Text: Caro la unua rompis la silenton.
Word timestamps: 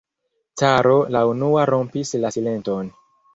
Caro 0.61 0.95
la 1.17 1.21
unua 1.33 1.67
rompis 1.73 2.15
la 2.25 2.33
silenton. 2.39 2.91